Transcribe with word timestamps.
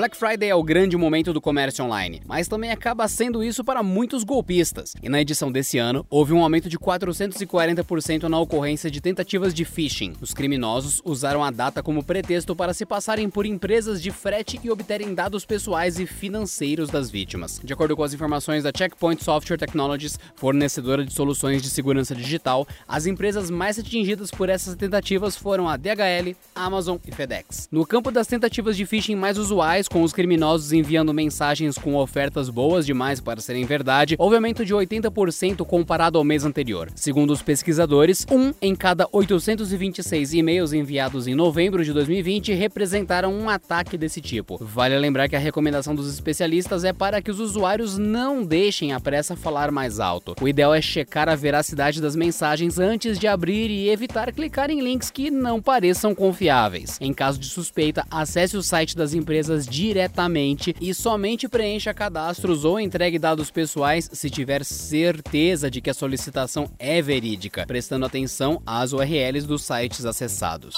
Black 0.00 0.16
Friday 0.16 0.48
é 0.48 0.54
o 0.54 0.62
grande 0.62 0.96
momento 0.96 1.30
do 1.30 1.42
comércio 1.42 1.84
online, 1.84 2.22
mas 2.24 2.48
também 2.48 2.70
acaba 2.70 3.06
sendo 3.06 3.44
isso 3.44 3.62
para 3.62 3.82
muitos 3.82 4.24
golpistas. 4.24 4.94
E 5.02 5.10
na 5.10 5.20
edição 5.20 5.52
desse 5.52 5.76
ano, 5.76 6.06
houve 6.08 6.32
um 6.32 6.42
aumento 6.42 6.70
de 6.70 6.78
440% 6.78 8.22
na 8.22 8.40
ocorrência 8.40 8.90
de 8.90 8.98
tentativas 8.98 9.52
de 9.52 9.62
phishing. 9.62 10.14
Os 10.18 10.32
criminosos 10.32 11.02
usaram 11.04 11.44
a 11.44 11.50
data 11.50 11.82
como 11.82 12.02
pretexto 12.02 12.56
para 12.56 12.72
se 12.72 12.86
passarem 12.86 13.28
por 13.28 13.44
empresas 13.44 14.00
de 14.00 14.10
frete 14.10 14.58
e 14.64 14.70
obterem 14.70 15.12
dados 15.14 15.44
pessoais 15.44 16.00
e 16.00 16.06
financeiros 16.06 16.88
das 16.88 17.10
vítimas. 17.10 17.60
De 17.62 17.74
acordo 17.74 17.94
com 17.94 18.02
as 18.02 18.14
informações 18.14 18.62
da 18.62 18.72
Checkpoint 18.74 19.22
Software 19.22 19.58
Technologies, 19.58 20.18
fornecedora 20.34 21.04
de 21.04 21.12
soluções 21.12 21.60
de 21.60 21.68
segurança 21.68 22.14
digital, 22.14 22.66
as 22.88 23.04
empresas 23.04 23.50
mais 23.50 23.78
atingidas 23.78 24.30
por 24.30 24.48
essas 24.48 24.76
tentativas 24.76 25.36
foram 25.36 25.68
a 25.68 25.76
DHL, 25.76 26.34
Amazon 26.54 26.96
e 27.06 27.12
FedEx. 27.12 27.68
No 27.70 27.84
campo 27.84 28.10
das 28.10 28.26
tentativas 28.26 28.78
de 28.78 28.86
phishing 28.86 29.14
mais 29.14 29.36
usuais, 29.36 29.89
com 29.92 30.04
os 30.04 30.12
criminosos 30.12 30.72
enviando 30.72 31.12
mensagens 31.12 31.76
com 31.76 31.96
ofertas 31.96 32.48
boas 32.48 32.86
demais 32.86 33.20
para 33.20 33.40
serem 33.40 33.64
verdade, 33.64 34.14
houve 34.18 34.36
aumento 34.36 34.64
de 34.64 34.72
80% 34.72 35.66
comparado 35.66 36.16
ao 36.16 36.22
mês 36.22 36.44
anterior. 36.44 36.90
Segundo 36.94 37.32
os 37.32 37.42
pesquisadores, 37.42 38.24
um 38.30 38.54
em 38.62 38.76
cada 38.76 39.08
826 39.10 40.34
e-mails 40.34 40.72
enviados 40.72 41.26
em 41.26 41.34
novembro 41.34 41.84
de 41.84 41.92
2020 41.92 42.52
representaram 42.52 43.34
um 43.34 43.50
ataque 43.50 43.98
desse 43.98 44.20
tipo. 44.20 44.58
Vale 44.60 44.96
lembrar 44.96 45.28
que 45.28 45.34
a 45.34 45.40
recomendação 45.40 45.92
dos 45.92 46.12
especialistas 46.12 46.84
é 46.84 46.92
para 46.92 47.20
que 47.20 47.30
os 47.30 47.40
usuários 47.40 47.98
não 47.98 48.44
deixem 48.44 48.92
a 48.92 49.00
pressa 49.00 49.34
falar 49.34 49.72
mais 49.72 49.98
alto. 49.98 50.36
O 50.40 50.46
ideal 50.46 50.72
é 50.72 50.80
checar 50.80 51.28
a 51.28 51.34
veracidade 51.34 52.00
das 52.00 52.14
mensagens 52.14 52.78
antes 52.78 53.18
de 53.18 53.26
abrir 53.26 53.68
e 53.68 53.88
evitar 53.88 54.32
clicar 54.32 54.70
em 54.70 54.80
links 54.80 55.10
que 55.10 55.32
não 55.32 55.60
pareçam 55.60 56.14
confiáveis. 56.14 56.96
Em 57.00 57.12
caso 57.12 57.40
de 57.40 57.46
suspeita, 57.46 58.06
acesse 58.08 58.56
o 58.56 58.62
site 58.62 58.96
das 58.96 59.14
empresas 59.14 59.66
de 59.66 59.79
diretamente 59.80 60.76
e 60.78 60.92
somente 60.92 61.48
preencha 61.48 61.94
cadastros 61.94 62.66
ou 62.66 62.78
entregue 62.78 63.18
dados 63.18 63.50
pessoais 63.50 64.10
se 64.12 64.28
tiver 64.28 64.62
certeza 64.62 65.70
de 65.70 65.80
que 65.80 65.88
a 65.88 65.94
solicitação 65.94 66.70
é 66.78 67.00
verídica, 67.00 67.64
prestando 67.66 68.04
atenção 68.04 68.60
às 68.66 68.92
URLs 68.92 69.46
dos 69.46 69.62
sites 69.62 70.04
acessados. 70.04 70.74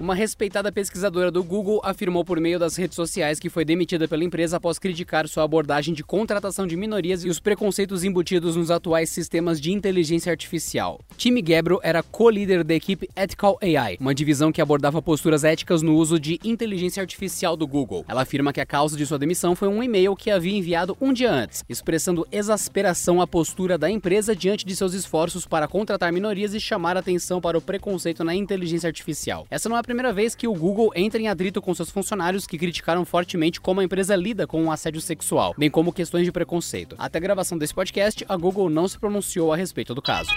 Uma 0.00 0.14
respeitada 0.14 0.70
pesquisadora 0.70 1.28
do 1.28 1.42
Google 1.42 1.80
afirmou 1.82 2.24
por 2.24 2.38
meio 2.38 2.56
das 2.56 2.76
redes 2.76 2.94
sociais 2.94 3.40
que 3.40 3.50
foi 3.50 3.64
demitida 3.64 4.06
pela 4.06 4.22
empresa 4.22 4.56
após 4.56 4.78
criticar 4.78 5.26
sua 5.26 5.42
abordagem 5.42 5.92
de 5.92 6.04
contratação 6.04 6.68
de 6.68 6.76
minorias 6.76 7.24
e 7.24 7.28
os 7.28 7.40
preconceitos 7.40 8.04
embutidos 8.04 8.54
nos 8.54 8.70
atuais 8.70 9.10
sistemas 9.10 9.60
de 9.60 9.72
inteligência 9.72 10.30
artificial. 10.30 11.00
Tim 11.16 11.44
Gebro 11.44 11.80
era 11.82 12.00
co-líder 12.00 12.62
da 12.62 12.76
equipe 12.76 13.10
Ethical 13.16 13.58
AI, 13.60 13.96
uma 14.00 14.14
divisão 14.14 14.52
que 14.52 14.62
abordava 14.62 15.02
posturas 15.02 15.42
éticas 15.42 15.82
no 15.82 15.96
uso 15.96 16.20
de 16.20 16.38
inteligência 16.44 17.00
artificial 17.00 17.56
do 17.56 17.66
Google. 17.66 18.04
Ela 18.06 18.22
afirma 18.22 18.52
que 18.52 18.60
a 18.60 18.66
causa 18.66 18.96
de 18.96 19.04
sua 19.04 19.18
demissão 19.18 19.56
foi 19.56 19.66
um 19.66 19.82
e-mail 19.82 20.14
que 20.14 20.30
havia 20.30 20.56
enviado 20.56 20.96
um 21.00 21.12
dia 21.12 21.32
antes, 21.32 21.64
expressando 21.68 22.24
exasperação 22.30 23.20
à 23.20 23.26
postura 23.26 23.76
da 23.76 23.90
empresa 23.90 24.36
diante 24.36 24.64
de 24.64 24.76
seus 24.76 24.94
esforços 24.94 25.44
para 25.44 25.66
contratar 25.66 26.12
minorias 26.12 26.54
e 26.54 26.60
chamar 26.60 26.96
atenção 26.96 27.40
para 27.40 27.58
o 27.58 27.60
preconceito 27.60 28.22
na 28.22 28.32
inteligência 28.32 28.86
artificial. 28.86 29.44
Essa 29.50 29.68
não 29.68 29.76
é 29.76 29.87
primeira 29.88 30.12
vez 30.12 30.34
que 30.34 30.46
o 30.46 30.52
Google 30.52 30.92
entra 30.94 31.18
em 31.18 31.28
atrito 31.28 31.62
com 31.62 31.74
seus 31.74 31.90
funcionários 31.90 32.46
que 32.46 32.58
criticaram 32.58 33.06
fortemente 33.06 33.58
como 33.58 33.80
a 33.80 33.84
empresa 33.84 34.14
lida 34.14 34.46
com 34.46 34.66
o 34.66 34.70
assédio 34.70 35.00
sexual, 35.00 35.54
bem 35.56 35.70
como 35.70 35.94
questões 35.94 36.26
de 36.26 36.30
preconceito. 36.30 36.94
Até 36.98 37.16
a 37.16 37.22
gravação 37.22 37.56
desse 37.56 37.72
podcast, 37.72 38.22
a 38.28 38.36
Google 38.36 38.68
não 38.68 38.86
se 38.86 38.98
pronunciou 38.98 39.50
a 39.50 39.56
respeito 39.56 39.94
do 39.94 40.02
caso. 40.02 40.30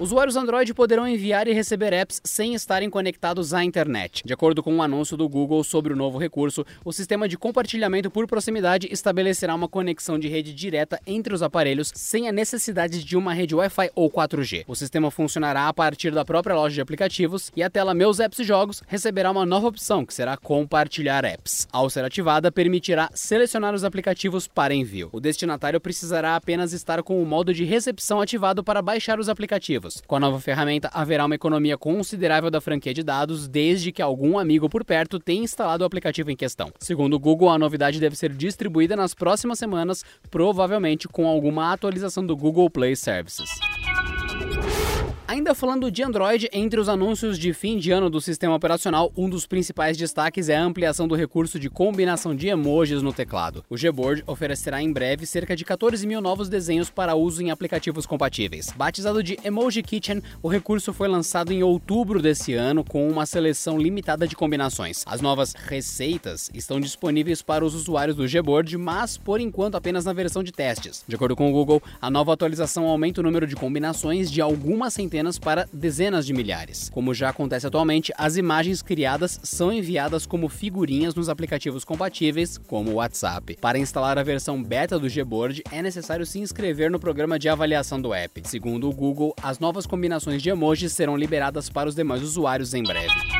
Usuários 0.00 0.34
Android 0.34 0.72
poderão 0.72 1.06
enviar 1.06 1.46
e 1.46 1.52
receber 1.52 1.92
apps 1.92 2.22
sem 2.24 2.54
estarem 2.54 2.88
conectados 2.88 3.52
à 3.52 3.62
internet. 3.62 4.22
De 4.24 4.32
acordo 4.32 4.62
com 4.62 4.72
um 4.74 4.82
anúncio 4.82 5.14
do 5.14 5.28
Google 5.28 5.62
sobre 5.62 5.92
o 5.92 5.96
novo 5.96 6.16
recurso, 6.16 6.64
o 6.82 6.90
sistema 6.90 7.28
de 7.28 7.36
compartilhamento 7.36 8.10
por 8.10 8.26
proximidade 8.26 8.88
estabelecerá 8.90 9.54
uma 9.54 9.68
conexão 9.68 10.18
de 10.18 10.26
rede 10.26 10.54
direta 10.54 10.98
entre 11.06 11.34
os 11.34 11.42
aparelhos 11.42 11.92
sem 11.94 12.30
a 12.30 12.32
necessidade 12.32 13.04
de 13.04 13.14
uma 13.14 13.34
rede 13.34 13.54
Wi-Fi 13.54 13.90
ou 13.94 14.10
4G. 14.10 14.64
O 14.66 14.74
sistema 14.74 15.10
funcionará 15.10 15.68
a 15.68 15.74
partir 15.74 16.12
da 16.12 16.24
própria 16.24 16.56
loja 16.56 16.76
de 16.76 16.80
aplicativos 16.80 17.52
e 17.54 17.62
a 17.62 17.68
tela 17.68 17.92
Meus 17.92 18.20
Apps 18.20 18.38
e 18.38 18.44
Jogos 18.44 18.82
receberá 18.88 19.30
uma 19.30 19.44
nova 19.44 19.68
opção, 19.68 20.06
que 20.06 20.14
será 20.14 20.34
Compartilhar 20.38 21.26
Apps. 21.26 21.68
Ao 21.70 21.90
ser 21.90 22.06
ativada, 22.06 22.50
permitirá 22.50 23.10
selecionar 23.12 23.74
os 23.74 23.84
aplicativos 23.84 24.48
para 24.48 24.72
envio. 24.72 25.10
O 25.12 25.20
destinatário 25.20 25.78
precisará 25.78 26.36
apenas 26.36 26.72
estar 26.72 27.02
com 27.02 27.22
o 27.22 27.26
modo 27.26 27.52
de 27.52 27.64
recepção 27.64 28.18
ativado 28.18 28.64
para 28.64 28.80
baixar 28.80 29.20
os 29.20 29.28
aplicativos 29.28 29.89
dados. 29.90 30.02
Com 30.06 30.16
a 30.16 30.20
nova 30.20 30.40
ferramenta, 30.40 30.88
haverá 30.92 31.26
uma 31.26 31.34
economia 31.34 31.76
considerável 31.76 32.50
da 32.50 32.60
franquia 32.60 32.94
de 32.94 33.02
dados 33.02 33.48
desde 33.48 33.92
que 33.92 34.00
algum 34.00 34.38
amigo 34.38 34.68
por 34.68 34.84
perto 34.84 35.18
tenha 35.18 35.42
instalado 35.42 35.82
o 35.82 35.86
aplicativo 35.86 36.30
em 36.30 36.36
questão. 36.36 36.72
Segundo 36.78 37.14
o 37.14 37.18
Google, 37.18 37.50
a 37.50 37.58
novidade 37.58 37.98
deve 37.98 38.16
ser 38.16 38.32
distribuída 38.32 38.94
nas 38.96 39.14
próximas 39.14 39.58
semanas, 39.58 40.04
provavelmente 40.30 41.08
com 41.08 41.26
alguma 41.26 41.72
atualização 41.72 42.24
do 42.24 42.36
Google 42.36 42.70
Play 42.70 42.94
Services. 42.94 43.50
Ainda 45.30 45.54
falando 45.54 45.92
de 45.92 46.02
Android, 46.02 46.48
entre 46.52 46.80
os 46.80 46.88
anúncios 46.88 47.38
de 47.38 47.52
fim 47.52 47.78
de 47.78 47.92
ano 47.92 48.10
do 48.10 48.20
sistema 48.20 48.56
operacional, 48.56 49.12
um 49.16 49.30
dos 49.30 49.46
principais 49.46 49.96
destaques 49.96 50.48
é 50.48 50.56
a 50.56 50.64
ampliação 50.64 51.06
do 51.06 51.14
recurso 51.14 51.56
de 51.56 51.70
combinação 51.70 52.34
de 52.34 52.48
emojis 52.48 53.00
no 53.00 53.12
teclado. 53.12 53.64
O 53.70 53.76
Gboard 53.76 54.24
oferecerá 54.26 54.82
em 54.82 54.92
breve 54.92 55.24
cerca 55.26 55.54
de 55.54 55.64
14 55.64 56.04
mil 56.04 56.20
novos 56.20 56.48
desenhos 56.48 56.90
para 56.90 57.14
uso 57.14 57.40
em 57.44 57.52
aplicativos 57.52 58.06
compatíveis. 58.06 58.74
Batizado 58.76 59.22
de 59.22 59.38
Emoji 59.44 59.84
Kitchen, 59.84 60.20
o 60.42 60.48
recurso 60.48 60.92
foi 60.92 61.06
lançado 61.06 61.52
em 61.52 61.62
outubro 61.62 62.20
desse 62.20 62.54
ano 62.54 62.82
com 62.82 63.08
uma 63.08 63.24
seleção 63.24 63.78
limitada 63.78 64.26
de 64.26 64.34
combinações. 64.34 65.04
As 65.06 65.20
novas 65.20 65.52
receitas 65.52 66.50
estão 66.52 66.80
disponíveis 66.80 67.40
para 67.40 67.64
os 67.64 67.76
usuários 67.76 68.16
do 68.16 68.28
Gboard, 68.28 68.76
mas 68.76 69.16
por 69.16 69.40
enquanto 69.40 69.76
apenas 69.76 70.04
na 70.04 70.12
versão 70.12 70.42
de 70.42 70.50
testes. 70.50 71.04
De 71.06 71.14
acordo 71.14 71.36
com 71.36 71.48
o 71.48 71.52
Google, 71.52 71.80
a 72.02 72.10
nova 72.10 72.32
atualização 72.32 72.88
aumenta 72.88 73.20
o 73.20 73.24
número 73.24 73.46
de 73.46 73.54
combinações 73.54 74.28
de 74.28 74.40
algumas 74.40 74.92
centenas 74.92 75.19
centenas 75.20 75.38
para 75.38 75.68
dezenas 75.72 76.26
de 76.26 76.32
milhares. 76.32 76.90
Como 76.90 77.12
já 77.12 77.28
acontece 77.28 77.66
atualmente, 77.66 78.12
as 78.16 78.36
imagens 78.36 78.82
criadas 78.82 79.38
são 79.42 79.72
enviadas 79.72 80.24
como 80.24 80.48
figurinhas 80.48 81.14
nos 81.14 81.28
aplicativos 81.28 81.84
compatíveis, 81.84 82.56
como 82.56 82.90
o 82.90 82.94
WhatsApp. 82.94 83.58
Para 83.60 83.78
instalar 83.78 84.18
a 84.18 84.22
versão 84.22 84.62
beta 84.62 84.98
do 84.98 85.08
Gboard, 85.08 85.62
é 85.70 85.82
necessário 85.82 86.24
se 86.24 86.38
inscrever 86.38 86.90
no 86.90 86.98
programa 86.98 87.38
de 87.38 87.48
avaliação 87.48 88.00
do 88.00 88.14
app. 88.14 88.42
Segundo 88.44 88.88
o 88.88 88.94
Google, 88.94 89.34
as 89.42 89.58
novas 89.58 89.86
combinações 89.86 90.42
de 90.42 90.48
emojis 90.48 90.92
serão 90.92 91.16
liberadas 91.16 91.68
para 91.68 91.88
os 91.88 91.94
demais 91.94 92.22
usuários 92.22 92.72
em 92.72 92.82
breve. 92.82 93.39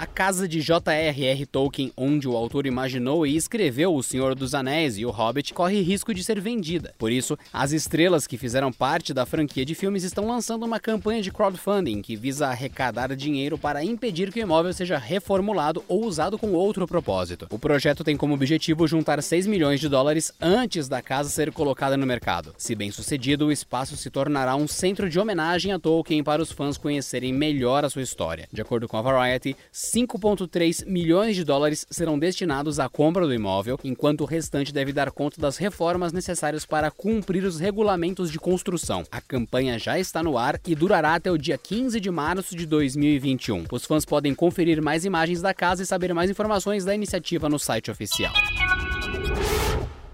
A 0.00 0.06
casa 0.06 0.48
de 0.48 0.62
J.R.R. 0.62 1.44
Tolkien, 1.44 1.92
onde 1.94 2.26
o 2.26 2.34
autor 2.34 2.64
imaginou 2.64 3.26
e 3.26 3.36
escreveu 3.36 3.94
O 3.94 4.02
Senhor 4.02 4.34
dos 4.34 4.54
Anéis 4.54 4.96
e 4.96 5.04
O 5.04 5.10
Hobbit, 5.10 5.52
corre 5.52 5.82
risco 5.82 6.14
de 6.14 6.24
ser 6.24 6.40
vendida. 6.40 6.94
Por 6.96 7.12
isso, 7.12 7.36
as 7.52 7.72
estrelas 7.72 8.26
que 8.26 8.38
fizeram 8.38 8.72
parte 8.72 9.12
da 9.12 9.26
franquia 9.26 9.62
de 9.62 9.74
filmes 9.74 10.02
estão 10.02 10.26
lançando 10.26 10.64
uma 10.64 10.80
campanha 10.80 11.20
de 11.20 11.30
crowdfunding 11.30 12.00
que 12.00 12.16
visa 12.16 12.46
arrecadar 12.46 13.14
dinheiro 13.14 13.58
para 13.58 13.84
impedir 13.84 14.32
que 14.32 14.40
o 14.40 14.42
imóvel 14.42 14.72
seja 14.72 14.96
reformulado 14.96 15.84
ou 15.86 16.06
usado 16.06 16.38
com 16.38 16.54
outro 16.54 16.86
propósito. 16.86 17.46
O 17.50 17.58
projeto 17.58 18.02
tem 18.02 18.16
como 18.16 18.32
objetivo 18.32 18.88
juntar 18.88 19.22
6 19.22 19.46
milhões 19.46 19.80
de 19.80 19.88
dólares 19.90 20.32
antes 20.40 20.88
da 20.88 21.02
casa 21.02 21.28
ser 21.28 21.52
colocada 21.52 21.98
no 21.98 22.06
mercado. 22.06 22.54
Se 22.56 22.74
bem 22.74 22.90
sucedido, 22.90 23.48
o 23.48 23.52
espaço 23.52 23.98
se 23.98 24.08
tornará 24.08 24.56
um 24.56 24.66
centro 24.66 25.10
de 25.10 25.20
homenagem 25.20 25.72
a 25.72 25.78
Tolkien 25.78 26.24
para 26.24 26.40
os 26.40 26.50
fãs 26.50 26.78
conhecerem 26.78 27.34
melhor 27.34 27.84
a 27.84 27.90
sua 27.90 28.00
história. 28.00 28.48
De 28.50 28.62
acordo 28.62 28.88
com 28.88 28.96
a 28.96 29.02
Variety, 29.02 29.54
5,3 29.90 30.86
milhões 30.86 31.34
de 31.34 31.42
dólares 31.42 31.84
serão 31.90 32.16
destinados 32.16 32.78
à 32.78 32.88
compra 32.88 33.26
do 33.26 33.34
imóvel, 33.34 33.76
enquanto 33.82 34.20
o 34.20 34.24
restante 34.24 34.72
deve 34.72 34.92
dar 34.92 35.10
conta 35.10 35.40
das 35.40 35.56
reformas 35.56 36.12
necessárias 36.12 36.64
para 36.64 36.92
cumprir 36.92 37.42
os 37.42 37.58
regulamentos 37.58 38.30
de 38.30 38.38
construção. 38.38 39.02
A 39.10 39.20
campanha 39.20 39.80
já 39.80 39.98
está 39.98 40.22
no 40.22 40.38
ar 40.38 40.60
e 40.64 40.76
durará 40.76 41.16
até 41.16 41.30
o 41.30 41.36
dia 41.36 41.58
15 41.58 41.98
de 41.98 42.10
março 42.10 42.54
de 42.54 42.66
2021. 42.66 43.64
Os 43.72 43.84
fãs 43.84 44.04
podem 44.04 44.32
conferir 44.32 44.80
mais 44.80 45.04
imagens 45.04 45.42
da 45.42 45.52
casa 45.52 45.82
e 45.82 45.86
saber 45.86 46.14
mais 46.14 46.30
informações 46.30 46.84
da 46.84 46.94
iniciativa 46.94 47.48
no 47.48 47.58
site 47.58 47.90
oficial. 47.90 48.32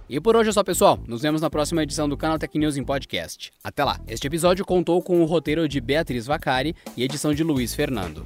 E 0.08 0.20
por 0.20 0.36
hoje 0.36 0.50
é 0.50 0.52
só, 0.52 0.62
pessoal. 0.62 0.98
Nos 1.06 1.20
vemos 1.20 1.40
na 1.42 1.50
próxima 1.50 1.82
edição 1.82 2.08
do 2.08 2.16
Canal 2.16 2.38
Tech 2.38 2.56
News 2.56 2.76
em 2.76 2.84
podcast. 2.84 3.52
Até 3.62 3.84
lá. 3.84 4.00
Este 4.08 4.26
episódio 4.26 4.64
contou 4.64 5.02
com 5.02 5.20
o 5.20 5.26
roteiro 5.26 5.68
de 5.68 5.80
Beatriz 5.80 6.26
Vacari 6.26 6.74
e 6.96 7.02
edição 7.02 7.34
de 7.34 7.42
Luiz 7.42 7.74
Fernando. 7.74 8.22